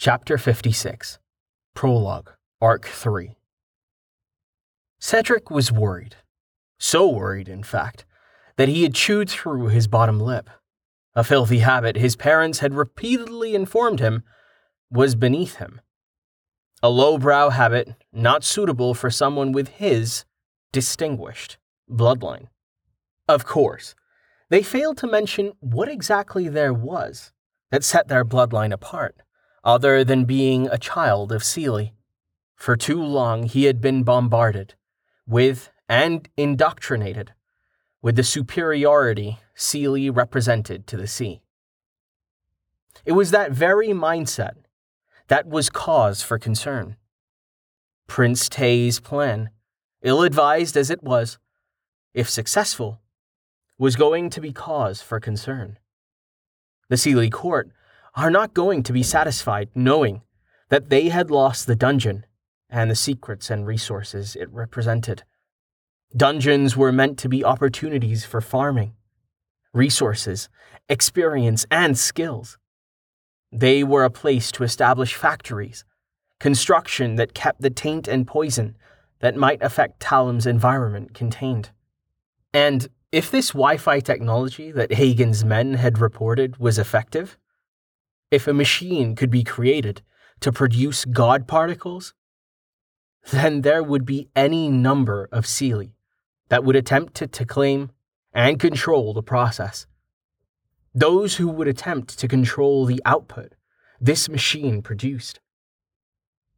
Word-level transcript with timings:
Chapter 0.00 0.38
56 0.38 1.18
Prologue, 1.74 2.30
Arc 2.60 2.86
3 2.86 3.36
Cedric 5.00 5.50
was 5.50 5.72
worried. 5.72 6.14
So 6.78 7.08
worried, 7.08 7.48
in 7.48 7.64
fact, 7.64 8.04
that 8.54 8.68
he 8.68 8.84
had 8.84 8.94
chewed 8.94 9.28
through 9.28 9.70
his 9.70 9.88
bottom 9.88 10.20
lip. 10.20 10.50
A 11.16 11.24
filthy 11.24 11.58
habit 11.58 11.96
his 11.96 12.14
parents 12.14 12.60
had 12.60 12.74
repeatedly 12.74 13.56
informed 13.56 13.98
him 13.98 14.22
was 14.88 15.16
beneath 15.16 15.56
him. 15.56 15.80
A 16.80 16.90
lowbrow 16.90 17.48
habit 17.48 17.96
not 18.12 18.44
suitable 18.44 18.94
for 18.94 19.10
someone 19.10 19.50
with 19.50 19.66
his 19.66 20.24
distinguished 20.70 21.58
bloodline. 21.90 22.46
Of 23.26 23.44
course, 23.44 23.96
they 24.48 24.62
failed 24.62 24.98
to 24.98 25.08
mention 25.08 25.54
what 25.58 25.88
exactly 25.88 26.48
there 26.48 26.72
was 26.72 27.32
that 27.72 27.82
set 27.82 28.06
their 28.06 28.24
bloodline 28.24 28.72
apart 28.72 29.22
other 29.64 30.04
than 30.04 30.24
being 30.24 30.68
a 30.68 30.78
child 30.78 31.32
of 31.32 31.42
Seelie. 31.42 31.92
For 32.54 32.76
too 32.76 33.02
long 33.02 33.44
he 33.44 33.64
had 33.64 33.80
been 33.80 34.02
bombarded 34.02 34.74
with 35.26 35.70
and 35.88 36.28
indoctrinated 36.36 37.32
with 38.02 38.16
the 38.16 38.22
superiority 38.22 39.38
Seelie 39.56 40.14
represented 40.14 40.86
to 40.86 40.96
the 40.96 41.06
sea. 41.06 41.42
It 43.04 43.12
was 43.12 43.30
that 43.30 43.52
very 43.52 43.88
mindset 43.88 44.54
that 45.28 45.46
was 45.46 45.70
cause 45.70 46.22
for 46.22 46.38
concern. 46.38 46.96
Prince 48.06 48.48
Tay's 48.48 49.00
plan, 49.00 49.50
ill 50.02 50.22
advised 50.22 50.76
as 50.76 50.90
it 50.90 51.02
was, 51.02 51.38
if 52.14 52.28
successful, 52.28 53.00
was 53.78 53.96
going 53.96 54.30
to 54.30 54.40
be 54.40 54.52
cause 54.52 55.00
for 55.02 55.20
concern. 55.20 55.78
The 56.88 56.96
Seelie 56.96 57.30
court 57.30 57.70
are 58.18 58.32
not 58.32 58.52
going 58.52 58.82
to 58.82 58.92
be 58.92 59.02
satisfied 59.04 59.68
knowing 59.76 60.22
that 60.70 60.90
they 60.90 61.08
had 61.08 61.30
lost 61.30 61.68
the 61.68 61.76
dungeon 61.76 62.26
and 62.68 62.90
the 62.90 62.96
secrets 62.96 63.48
and 63.48 63.64
resources 63.64 64.34
it 64.34 64.52
represented. 64.52 65.22
Dungeons 66.16 66.76
were 66.76 66.90
meant 66.90 67.16
to 67.18 67.28
be 67.28 67.44
opportunities 67.44 68.24
for 68.24 68.40
farming, 68.40 68.94
resources, 69.72 70.48
experience, 70.88 71.64
and 71.70 71.96
skills. 71.96 72.58
They 73.52 73.84
were 73.84 74.02
a 74.02 74.10
place 74.10 74.50
to 74.52 74.64
establish 74.64 75.14
factories, 75.14 75.84
construction 76.40 77.14
that 77.16 77.34
kept 77.34 77.62
the 77.62 77.70
taint 77.70 78.08
and 78.08 78.26
poison 78.26 78.76
that 79.20 79.36
might 79.36 79.62
affect 79.62 80.00
Talim's 80.00 80.46
environment 80.46 81.14
contained. 81.14 81.70
And 82.52 82.88
if 83.12 83.30
this 83.30 83.50
Wi 83.50 83.76
Fi 83.76 84.00
technology 84.00 84.72
that 84.72 84.94
Hagen's 84.94 85.44
men 85.44 85.74
had 85.74 86.00
reported 86.00 86.56
was 86.56 86.80
effective, 86.80 87.38
if 88.30 88.46
a 88.46 88.52
machine 88.52 89.14
could 89.14 89.30
be 89.30 89.44
created 89.44 90.02
to 90.40 90.52
produce 90.52 91.04
God 91.04 91.46
particles, 91.46 92.14
then 93.30 93.62
there 93.62 93.82
would 93.82 94.04
be 94.04 94.28
any 94.36 94.68
number 94.68 95.28
of 95.32 95.44
Seelie 95.44 95.92
that 96.48 96.64
would 96.64 96.76
attempt 96.76 97.14
to, 97.14 97.26
to 97.26 97.44
claim 97.44 97.90
and 98.32 98.60
control 98.60 99.12
the 99.12 99.22
process. 99.22 99.86
Those 100.94 101.36
who 101.36 101.48
would 101.48 101.68
attempt 101.68 102.18
to 102.18 102.28
control 102.28 102.84
the 102.84 103.02
output 103.04 103.54
this 104.00 104.28
machine 104.28 104.80
produced. 104.82 105.40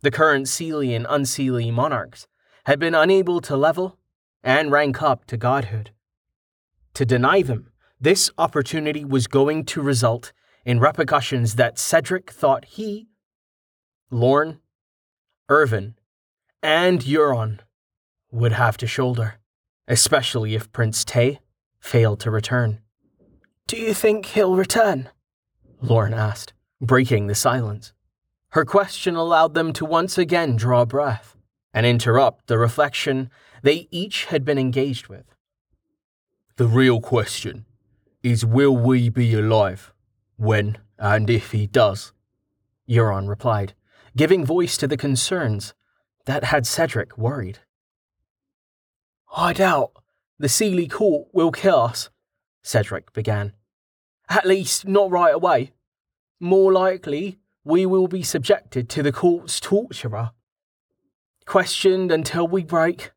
The 0.02 0.10
current 0.10 0.46
Seelie 0.46 0.94
and 0.94 1.06
Unseelie 1.06 1.72
monarchs 1.72 2.26
had 2.64 2.78
been 2.78 2.94
unable 2.94 3.40
to 3.42 3.56
level 3.56 3.98
and 4.42 4.70
rank 4.70 5.02
up 5.02 5.24
to 5.26 5.36
godhood. 5.36 5.90
To 6.94 7.04
deny 7.04 7.42
them 7.42 7.72
this 8.00 8.30
opportunity 8.38 9.04
was 9.04 9.26
going 9.26 9.64
to 9.66 9.82
result 9.82 10.32
in 10.70 10.78
repercussions 10.78 11.56
that 11.56 11.80
Cedric 11.80 12.30
thought 12.30 12.64
he, 12.64 13.08
Lorn, 14.08 14.60
Irvin, 15.48 15.96
and 16.62 17.00
Euron 17.00 17.58
would 18.30 18.52
have 18.52 18.76
to 18.76 18.86
shoulder, 18.86 19.40
especially 19.88 20.54
if 20.54 20.70
Prince 20.70 21.04
Tay 21.04 21.40
failed 21.80 22.20
to 22.20 22.30
return. 22.30 22.78
Do 23.66 23.76
you 23.76 23.92
think 23.92 24.26
he'll 24.26 24.54
return? 24.54 25.08
Lorn 25.82 26.14
asked, 26.14 26.52
breaking 26.80 27.26
the 27.26 27.34
silence. 27.34 27.92
Her 28.50 28.64
question 28.64 29.16
allowed 29.16 29.54
them 29.54 29.72
to 29.72 29.84
once 29.84 30.18
again 30.18 30.54
draw 30.54 30.84
breath 30.84 31.36
and 31.74 31.84
interrupt 31.84 32.46
the 32.46 32.58
reflection 32.58 33.28
they 33.64 33.88
each 33.90 34.26
had 34.26 34.44
been 34.44 34.56
engaged 34.56 35.08
with. 35.08 35.34
The 36.58 36.68
real 36.68 37.00
question 37.00 37.66
is 38.22 38.46
will 38.46 38.76
we 38.76 39.08
be 39.08 39.34
alive 39.34 39.92
when 40.40 40.78
and 40.98 41.28
if 41.28 41.50
he 41.50 41.66
does, 41.66 42.12
Euron 42.88 43.28
replied, 43.28 43.74
giving 44.16 44.44
voice 44.44 44.78
to 44.78 44.86
the 44.86 44.96
concerns 44.96 45.74
that 46.24 46.44
had 46.44 46.66
Cedric 46.66 47.18
worried. 47.18 47.58
I 49.36 49.52
doubt 49.52 49.92
the 50.38 50.48
Seelie 50.48 50.90
court 50.90 51.28
will 51.34 51.52
kill 51.52 51.80
us, 51.80 52.08
Cedric 52.62 53.12
began. 53.12 53.52
At 54.30 54.46
least 54.46 54.88
not 54.88 55.10
right 55.10 55.34
away. 55.34 55.72
More 56.40 56.72
likely, 56.72 57.38
we 57.62 57.84
will 57.84 58.08
be 58.08 58.22
subjected 58.22 58.88
to 58.88 59.02
the 59.02 59.12
court's 59.12 59.60
torturer. 59.60 60.30
Questioned 61.44 62.10
until 62.10 62.48
we 62.48 62.64
break, 62.64 63.10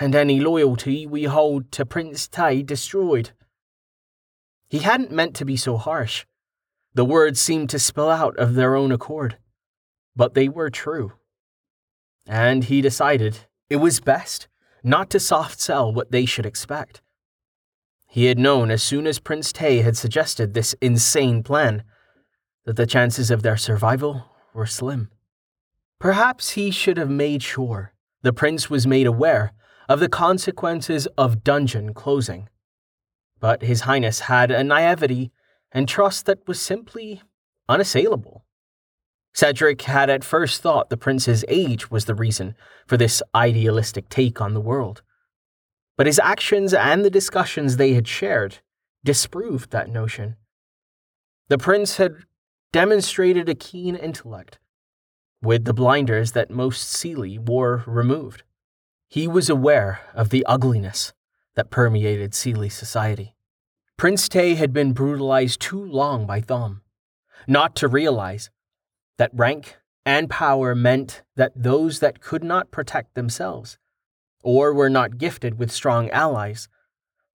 and 0.00 0.12
any 0.14 0.40
loyalty 0.40 1.06
we 1.06 1.24
hold 1.24 1.70
to 1.70 1.86
Prince 1.86 2.26
Tay 2.26 2.64
destroyed. 2.64 3.30
He 4.68 4.80
hadn't 4.80 5.12
meant 5.12 5.36
to 5.36 5.44
be 5.44 5.56
so 5.56 5.76
harsh, 5.76 6.24
the 6.94 7.04
words 7.04 7.40
seemed 7.40 7.70
to 7.70 7.78
spill 7.78 8.08
out 8.08 8.36
of 8.36 8.54
their 8.54 8.76
own 8.76 8.92
accord, 8.92 9.36
but 10.14 10.34
they 10.34 10.48
were 10.48 10.70
true. 10.70 11.12
And 12.26 12.64
he 12.64 12.80
decided 12.80 13.40
it 13.68 13.76
was 13.76 14.00
best 14.00 14.48
not 14.82 15.10
to 15.10 15.20
soft 15.20 15.60
sell 15.60 15.92
what 15.92 16.12
they 16.12 16.24
should 16.24 16.46
expect. 16.46 17.00
He 18.06 18.26
had 18.26 18.38
known 18.38 18.70
as 18.70 18.82
soon 18.82 19.06
as 19.06 19.18
Prince 19.18 19.52
Tay 19.52 19.80
had 19.80 19.96
suggested 19.96 20.54
this 20.54 20.74
insane 20.80 21.42
plan 21.42 21.82
that 22.64 22.76
the 22.76 22.86
chances 22.86 23.30
of 23.30 23.42
their 23.42 23.56
survival 23.56 24.26
were 24.52 24.66
slim. 24.66 25.10
Perhaps 25.98 26.50
he 26.50 26.70
should 26.70 26.96
have 26.96 27.10
made 27.10 27.42
sure 27.42 27.92
the 28.22 28.32
prince 28.32 28.70
was 28.70 28.86
made 28.86 29.06
aware 29.06 29.52
of 29.88 30.00
the 30.00 30.08
consequences 30.08 31.06
of 31.18 31.44
dungeon 31.44 31.92
closing. 31.92 32.48
But 33.40 33.62
His 33.62 33.82
Highness 33.82 34.20
had 34.20 34.50
a 34.50 34.64
naivety 34.64 35.32
and 35.74 35.88
trust 35.88 36.24
that 36.26 36.46
was 36.46 36.60
simply 36.60 37.20
unassailable. 37.68 38.44
Cedric 39.34 39.82
had 39.82 40.08
at 40.08 40.22
first 40.22 40.62
thought 40.62 40.88
the 40.88 40.96
prince's 40.96 41.44
age 41.48 41.90
was 41.90 42.04
the 42.04 42.14
reason 42.14 42.54
for 42.86 42.96
this 42.96 43.20
idealistic 43.34 44.08
take 44.08 44.40
on 44.40 44.54
the 44.54 44.60
world. 44.60 45.02
But 45.96 46.06
his 46.06 46.20
actions 46.20 46.72
and 46.72 47.04
the 47.04 47.10
discussions 47.10 47.76
they 47.76 47.94
had 47.94 48.06
shared 48.06 48.58
disproved 49.04 49.70
that 49.70 49.90
notion. 49.90 50.36
The 51.48 51.58
prince 51.58 51.96
had 51.96 52.14
demonstrated 52.72 53.48
a 53.48 53.54
keen 53.54 53.96
intellect, 53.96 54.58
with 55.42 55.64
the 55.64 55.74
blinders 55.74 56.32
that 56.32 56.50
most 56.50 56.88
Seelie 56.88 57.38
wore 57.38 57.84
removed. 57.86 58.44
He 59.08 59.28
was 59.28 59.50
aware 59.50 60.00
of 60.14 60.30
the 60.30 60.44
ugliness 60.46 61.12
that 61.54 61.70
permeated 61.70 62.32
Seelie 62.32 62.72
society. 62.72 63.33
Prince 63.96 64.28
Tay 64.28 64.54
had 64.54 64.72
been 64.72 64.92
brutalized 64.92 65.60
too 65.60 65.82
long 65.82 66.26
by 66.26 66.40
Thom, 66.40 66.82
not 67.46 67.76
to 67.76 67.88
realize 67.88 68.50
that 69.18 69.30
rank 69.32 69.76
and 70.04 70.28
power 70.28 70.74
meant 70.74 71.22
that 71.36 71.52
those 71.54 72.00
that 72.00 72.20
could 72.20 72.42
not 72.42 72.70
protect 72.70 73.14
themselves, 73.14 73.78
or 74.42 74.74
were 74.74 74.90
not 74.90 75.16
gifted 75.16 75.58
with 75.58 75.70
strong 75.70 76.10
allies, 76.10 76.68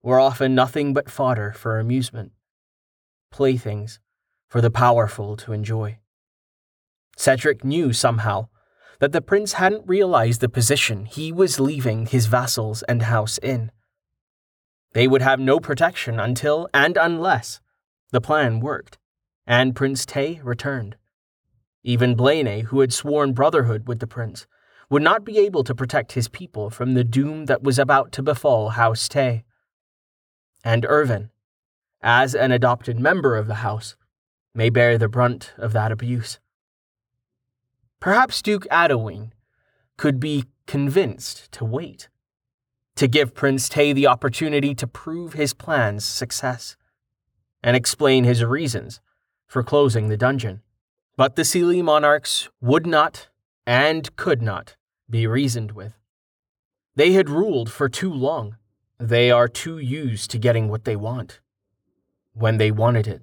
were 0.02 0.20
often 0.20 0.54
nothing 0.54 0.92
but 0.92 1.10
fodder 1.10 1.52
for 1.52 1.78
amusement, 1.78 2.32
playthings 3.30 3.98
for 4.48 4.60
the 4.60 4.70
powerful 4.70 5.36
to 5.36 5.52
enjoy. 5.52 5.98
Cedric 7.16 7.64
knew 7.64 7.92
somehow 7.92 8.48
that 8.98 9.12
the 9.12 9.22
prince 9.22 9.54
hadn't 9.54 9.88
realized 9.88 10.40
the 10.40 10.48
position 10.48 11.06
he 11.06 11.32
was 11.32 11.58
leaving 11.58 12.06
his 12.06 12.26
vassals 12.26 12.82
and 12.84 13.02
house 13.02 13.38
in. 13.38 13.72
They 14.92 15.06
would 15.06 15.22
have 15.22 15.38
no 15.38 15.60
protection 15.60 16.18
until 16.18 16.68
and 16.74 16.96
unless 16.96 17.60
the 18.10 18.20
plan 18.20 18.60
worked 18.60 18.98
and 19.46 19.74
Prince 19.74 20.06
Tay 20.06 20.40
returned. 20.44 20.96
Even 21.82 22.14
Blaine, 22.14 22.66
who 22.66 22.80
had 22.80 22.92
sworn 22.92 23.32
brotherhood 23.32 23.88
with 23.88 23.98
the 23.98 24.06
prince, 24.06 24.46
would 24.88 25.02
not 25.02 25.24
be 25.24 25.38
able 25.38 25.64
to 25.64 25.74
protect 25.74 26.12
his 26.12 26.28
people 26.28 26.70
from 26.70 26.94
the 26.94 27.04
doom 27.04 27.46
that 27.46 27.62
was 27.62 27.78
about 27.78 28.12
to 28.12 28.22
befall 28.22 28.70
House 28.70 29.08
Tay. 29.08 29.44
And 30.62 30.84
Irvin, 30.88 31.30
as 32.02 32.34
an 32.34 32.52
adopted 32.52 33.00
member 33.00 33.36
of 33.36 33.46
the 33.46 33.56
house, 33.56 33.96
may 34.54 34.68
bear 34.68 34.98
the 34.98 35.08
brunt 35.08 35.52
of 35.56 35.72
that 35.72 35.90
abuse. 35.90 36.38
Perhaps 37.98 38.42
Duke 38.42 38.66
Adowin 38.70 39.32
could 39.96 40.20
be 40.20 40.44
convinced 40.66 41.50
to 41.52 41.64
wait 41.64 42.08
to 43.00 43.08
give 43.08 43.32
Prince 43.32 43.70
Tay 43.70 43.94
the 43.94 44.06
opportunity 44.06 44.74
to 44.74 44.86
prove 44.86 45.32
his 45.32 45.54
plan's 45.54 46.04
success 46.04 46.76
and 47.62 47.74
explain 47.74 48.24
his 48.24 48.44
reasons 48.44 49.00
for 49.46 49.62
closing 49.62 50.08
the 50.08 50.18
dungeon. 50.18 50.60
But 51.16 51.34
the 51.34 51.40
Seelie 51.40 51.82
monarchs 51.82 52.50
would 52.60 52.86
not 52.86 53.30
and 53.66 54.14
could 54.16 54.42
not 54.42 54.76
be 55.08 55.26
reasoned 55.26 55.72
with. 55.72 55.94
They 56.94 57.12
had 57.12 57.30
ruled 57.30 57.72
for 57.72 57.88
too 57.88 58.12
long. 58.12 58.58
They 58.98 59.30
are 59.30 59.48
too 59.48 59.78
used 59.78 60.30
to 60.32 60.38
getting 60.38 60.68
what 60.68 60.84
they 60.84 60.94
want, 60.94 61.40
when 62.34 62.58
they 62.58 62.70
wanted 62.70 63.08
it, 63.08 63.22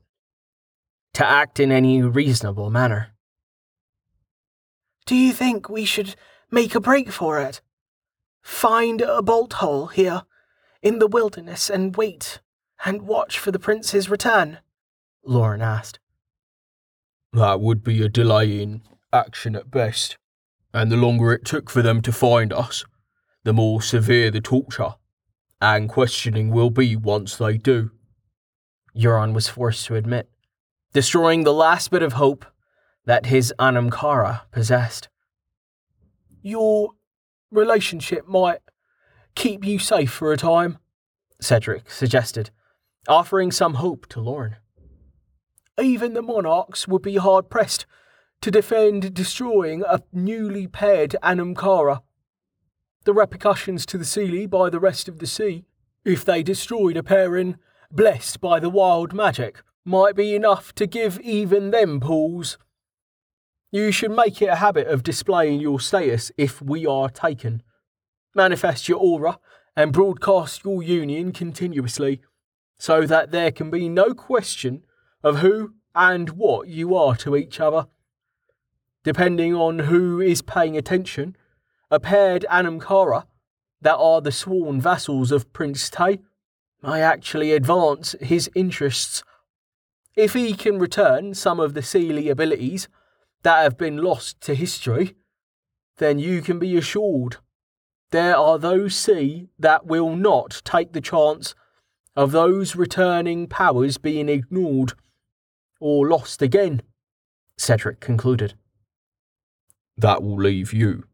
to 1.14 1.24
act 1.24 1.60
in 1.60 1.72
any 1.72 2.02
reasonable 2.02 2.72
manner. 2.72 3.10
Do 5.06 5.16
you 5.16 5.34
think 5.34 5.70
we 5.70 5.86
should 5.86 6.16
make 6.50 6.74
a 6.74 6.80
break 6.80 7.12
for 7.12 7.40
it? 7.40 7.62
Find 8.48 9.02
a 9.02 9.22
bolt 9.22 9.54
hole 9.54 9.88
here, 9.88 10.24
in 10.82 11.00
the 11.00 11.06
wilderness, 11.06 11.70
and 11.70 11.96
wait 11.96 12.40
and 12.86 13.02
watch 13.02 13.38
for 13.38 13.52
the 13.52 13.60
prince's 13.60 14.10
return? 14.10 14.60
Lauren 15.24 15.62
asked. 15.62 16.00
That 17.34 17.60
would 17.60 17.84
be 17.84 18.02
a 18.02 18.10
delay 18.10 18.62
in 18.62 18.84
action 19.12 19.54
at 19.56 19.70
best, 19.70 20.18
and 20.74 20.90
the 20.90 20.96
longer 20.96 21.34
it 21.34 21.44
took 21.44 21.70
for 21.70 21.82
them 21.82 22.02
to 22.04 22.12
find 22.14 22.54
us, 22.54 22.86
the 23.44 23.52
more 23.52 23.82
severe 23.82 24.32
the 24.32 24.42
torture 24.42 24.96
and 25.62 25.90
questioning 25.90 26.50
will 26.50 26.72
be 26.72 26.96
once 26.96 27.36
they 27.36 27.58
do. 27.58 27.92
Euron 28.96 29.34
was 29.34 29.50
forced 29.50 29.86
to 29.88 29.96
admit, 29.96 30.30
destroying 30.94 31.44
the 31.44 31.54
last 31.54 31.92
bit 31.92 32.02
of 32.02 32.14
hope 32.14 32.46
that 33.06 33.26
his 33.26 33.54
Anam 33.60 33.92
Cara 33.92 34.44
possessed. 34.52 35.10
Your 36.42 36.94
relationship 37.52 38.28
might 38.28 38.60
keep 39.36 39.66
you 39.66 39.80
safe 39.80 40.12
for 40.12 40.32
a 40.32 40.38
time, 40.38 40.78
Cedric 41.40 41.90
suggested, 41.90 42.50
offering 43.08 43.52
some 43.52 43.76
hope 43.76 44.08
to 44.08 44.20
Lauren. 44.20 44.58
Even 45.80 46.14
the 46.14 46.22
monarchs 46.22 46.88
would 46.88 47.02
be 47.02 47.18
hard 47.18 47.50
pressed 47.50 47.86
to 48.42 48.52
defend 48.52 49.14
destroying 49.14 49.84
a 49.88 50.02
newly 50.12 50.68
paired 50.68 51.16
Anam 51.22 51.56
Cara. 51.56 52.02
The 53.06 53.14
repercussions 53.14 53.86
to 53.88 53.98
the 53.98 54.04
Seelie 54.04 54.50
by 54.50 54.70
the 54.70 54.80
rest 54.80 55.08
of 55.08 55.20
the 55.20 55.28
sea, 55.28 55.66
if 56.04 56.26
they 56.26 56.44
destroyed 56.44 56.98
a 56.98 57.04
pairing 57.04 57.58
blessed 57.92 58.42
by 58.42 58.60
the 58.60 58.70
wild 58.70 59.14
magic, 59.14 59.62
might 59.86 60.16
be 60.16 60.36
enough 60.36 60.74
to 60.76 60.86
give 60.86 61.20
even 61.22 61.72
them 61.72 62.00
pause. 62.00 62.58
You 63.72 63.92
should 63.92 64.12
make 64.12 64.42
it 64.42 64.46
a 64.46 64.56
habit 64.56 64.88
of 64.88 65.04
displaying 65.04 65.60
your 65.60 65.80
status 65.80 66.32
if 66.38 66.62
we 66.62 66.86
are 66.86 67.10
taken. 67.10 67.62
Manifest 68.34 68.88
your 68.88 69.00
aura 69.00 69.40
and 69.76 69.92
broadcast 69.92 70.64
your 70.64 70.82
union 70.82 71.34
continuously, 71.34 72.22
so 72.80 73.06
that 73.06 73.32
there 73.32 73.52
can 73.52 73.70
be 73.70 73.90
no 73.90 74.14
question 74.14 74.84
of 75.22 75.40
who 75.40 75.74
and 75.94 76.30
what 76.30 76.68
you 76.70 76.96
are 76.96 77.16
to 77.18 77.36
each 77.36 77.60
other. 77.60 77.88
Depending 79.04 79.54
on 79.54 79.80
who 79.80 80.22
is 80.22 80.42
paying 80.42 80.78
attention, 80.78 81.36
a 81.92 82.00
paired 82.00 82.46
Anam 82.50 82.80
Cara 82.80 83.28
that 83.82 83.96
are 83.96 84.22
the 84.22 84.32
sworn 84.32 84.80
vassals 84.80 85.32
of 85.32 85.52
Prince 85.52 85.90
Tay 85.90 86.20
may 86.82 87.02
actually 87.02 87.52
advance 87.52 88.16
his 88.22 88.50
interests. 88.56 89.24
If 90.16 90.34
he 90.34 90.54
can 90.54 90.80
return 90.80 91.34
some 91.34 91.60
of 91.60 91.74
the 91.74 91.82
Seelie 91.82 92.30
abilities 92.32 92.88
that 93.48 93.64
have 93.64 93.78
been 93.78 93.96
lost 93.96 94.42
to 94.42 94.54
history, 94.54 95.16
then 96.00 96.20
you 96.20 96.42
can 96.42 96.60
be 96.60 96.76
assured 96.76 97.38
there 98.12 98.36
are 98.36 98.60
those 98.60 98.94
see 98.94 99.48
that 99.58 99.86
will 99.86 100.18
not 100.18 100.62
take 100.66 100.92
the 100.92 101.00
chance 101.00 101.56
of 102.14 102.34
those 102.34 102.76
returning 102.76 103.48
powers 103.48 103.98
being 103.98 104.28
ignored 104.28 104.96
or 105.80 106.10
lost 106.10 106.42
again, 106.42 106.82
Cedric 107.58 108.02
concluded. 108.02 108.56
That 109.96 110.22
will 110.22 110.36
leave 110.36 110.74
you 110.74 111.06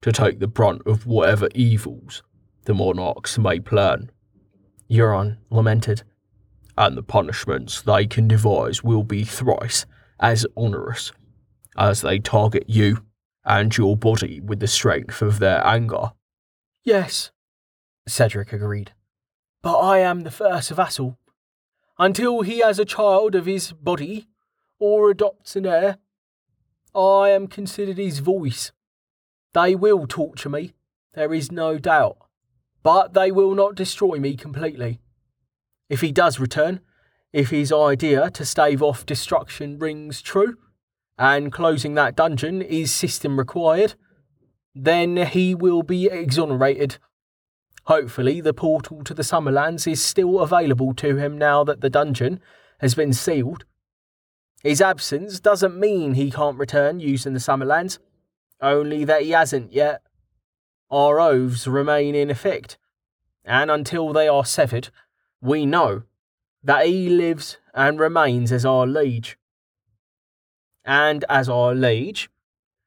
to 0.00 0.12
take 0.12 0.38
the 0.38 0.48
brunt 0.48 0.80
of 0.86 1.04
whatever 1.04 1.50
evils 1.54 2.22
the 2.64 2.72
monarchs 2.72 3.36
may 3.36 3.60
plan. 3.60 4.10
Euron 4.90 5.36
lamented. 5.50 6.04
And 6.78 6.96
the 6.96 7.02
punishments 7.02 7.82
they 7.82 8.06
can 8.06 8.28
devise 8.28 8.82
will 8.82 9.04
be 9.04 9.24
thrice 9.24 9.84
as 10.18 10.46
onerous, 10.56 11.12
as 11.76 12.00
they 12.00 12.18
target 12.18 12.64
you 12.68 13.04
and 13.44 13.76
your 13.76 13.96
body 13.96 14.40
with 14.40 14.60
the 14.60 14.66
strength 14.66 15.22
of 15.22 15.38
their 15.38 15.66
anger. 15.66 16.12
Yes, 16.84 17.30
Cedric 18.06 18.52
agreed. 18.52 18.92
But 19.62 19.78
I 19.78 19.98
am 19.98 20.20
the 20.20 20.30
first 20.30 20.70
vassal, 20.70 21.18
until 21.98 22.42
he 22.42 22.58
has 22.58 22.78
a 22.78 22.84
child 22.84 23.34
of 23.34 23.46
his 23.46 23.72
body 23.72 24.28
or 24.78 25.10
adopts 25.10 25.54
an 25.56 25.66
heir. 25.66 25.98
I 26.94 27.30
am 27.30 27.46
considered 27.46 27.96
his 27.96 28.18
voice. 28.18 28.72
They 29.54 29.74
will 29.74 30.06
torture 30.06 30.48
me, 30.48 30.74
there 31.14 31.32
is 31.32 31.52
no 31.52 31.78
doubt, 31.78 32.16
but 32.82 33.14
they 33.14 33.30
will 33.30 33.54
not 33.54 33.74
destroy 33.74 34.18
me 34.18 34.36
completely. 34.36 35.00
If 35.88 36.00
he 36.00 36.10
does 36.10 36.40
return, 36.40 36.80
if 37.32 37.50
his 37.50 37.72
idea 37.72 38.30
to 38.30 38.44
stave 38.44 38.82
off 38.82 39.06
destruction 39.06 39.78
rings 39.78 40.20
true, 40.20 40.56
and 41.22 41.52
closing 41.52 41.94
that 41.94 42.16
dungeon 42.16 42.60
is 42.60 42.92
system 42.92 43.38
required, 43.38 43.94
then 44.74 45.16
he 45.16 45.54
will 45.54 45.82
be 45.82 46.06
exonerated 46.06 46.98
Hopefully, 47.86 48.40
the 48.40 48.54
portal 48.54 49.02
to 49.02 49.12
the 49.12 49.24
Summerlands 49.24 49.90
is 49.90 50.02
still 50.02 50.40
available 50.40 50.94
to 50.94 51.16
him 51.16 51.36
now 51.36 51.64
that 51.64 51.80
the 51.80 51.90
dungeon 51.90 52.40
has 52.78 52.94
been 52.94 53.12
sealed. 53.12 53.64
His 54.62 54.80
absence 54.80 55.40
doesn't 55.40 55.78
mean 55.78 56.14
he 56.14 56.30
can't 56.30 56.58
return 56.58 57.00
using 57.00 57.32
the 57.32 57.40
Summerlands, 57.40 57.98
only 58.60 59.04
that 59.04 59.22
he 59.22 59.30
hasn't 59.30 59.72
yet. 59.72 60.02
Our 60.90 61.18
oaths 61.18 61.66
remain 61.66 62.14
in 62.14 62.30
effect, 62.30 62.78
and 63.44 63.68
until 63.68 64.12
they 64.12 64.28
are 64.28 64.44
severed, 64.44 64.90
we 65.40 65.66
know 65.66 66.04
that 66.62 66.86
he 66.86 67.08
lives 67.08 67.56
and 67.74 67.98
remains 67.98 68.52
as 68.52 68.64
our 68.64 68.86
liege. 68.86 69.36
And 70.84 71.24
as 71.28 71.48
our 71.48 71.74
liege, 71.74 72.28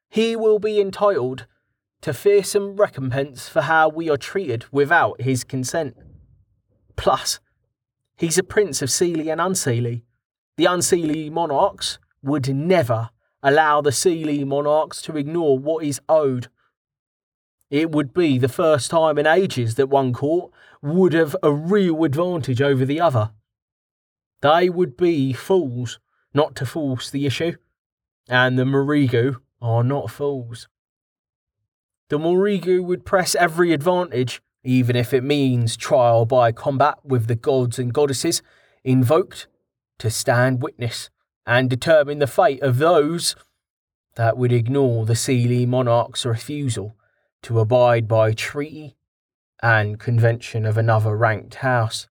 he 0.10 0.36
will 0.36 0.60
be 0.60 0.80
entitled 0.80 1.46
to 2.02 2.14
fearsome 2.14 2.76
recompense 2.76 3.50
for 3.50 3.62
how 3.62 3.90
we 3.90 4.10
are 4.10 4.18
treated 4.18 4.66
without 4.72 5.22
his 5.22 5.44
consent. 5.44 5.96
Plus, 6.96 7.40
he's 8.16 8.38
a 8.38 8.44
prince 8.44 8.82
of 8.82 8.90
Seelie 8.90 9.32
and 9.32 9.42
Unseelie. 9.42 10.04
The 10.58 10.66
Unseelie 10.66 11.32
monarchs 11.32 12.00
would 12.22 12.54
never 12.54 13.10
allow 13.42 13.82
the 13.82 13.92
Seelie 13.92 14.46
monarchs 14.46 15.02
to 15.04 15.18
ignore 15.18 15.58
what 15.58 15.84
is 15.84 16.00
owed. 16.08 16.48
It 17.70 17.92
would 17.92 18.14
be 18.14 18.38
the 18.38 18.48
first 18.48 18.92
time 18.92 19.18
in 19.18 19.28
ages 19.28 19.76
that 19.76 19.90
one 19.90 20.14
court 20.14 20.52
would 20.82 21.14
have 21.14 21.36
a 21.42 21.52
real 21.52 22.04
advantage 22.04 22.62
over 22.62 22.86
the 22.86 23.02
other. 23.02 23.32
They 24.42 24.70
would 24.70 24.96
be 24.96 25.34
fools 25.34 26.00
not 26.34 26.56
to 26.56 26.66
force 26.66 27.10
the 27.10 27.26
issue, 27.26 27.56
and 28.28 28.58
the 28.58 28.64
Morrigu 28.64 29.38
are 29.62 29.84
not 29.84 30.12
fools 30.12 30.68
the 32.10 32.20
Morrigu 32.20 32.84
would 32.84 33.04
press 33.04 33.34
every 33.34 33.74
advantage, 33.74 34.42
even 34.64 34.96
if 34.96 35.14
it 35.14 35.24
means 35.24 35.76
trial 35.76 36.26
by 36.26 36.52
combat 36.52 37.00
with 37.04 37.26
the 37.28 37.36
gods 37.36 37.80
and 37.80 37.94
goddesses 37.94 38.44
invoked 38.84 39.48
to 39.98 40.12
stand 40.12 40.62
witness 40.62 41.10
and 41.48 41.70
determine 41.70 42.20
the 42.20 42.28
fate 42.28 42.62
of 42.62 42.78
those 42.78 43.36
that 44.16 44.38
would 44.38 44.52
ignore 44.52 45.06
the 45.06 45.14
Seelie 45.14 45.68
monarch's 45.68 46.26
refusal 46.26 46.96
to 47.42 47.60
abide 47.60 48.08
by 48.08 48.34
treaty 48.34 48.96
and 49.64 50.00
convention 50.00 50.66
of 50.66 50.78
another 50.78 51.18
ranked 51.18 51.56
house. 51.56 52.08